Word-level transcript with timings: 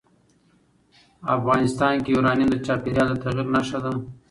افغانستان 1.35 1.95
کې 2.03 2.09
یورانیم 2.15 2.49
د 2.51 2.55
چاپېریال 2.65 3.07
د 3.09 3.13
تغیر 3.23 3.47
نښه 3.55 3.79
ده. 3.83 3.91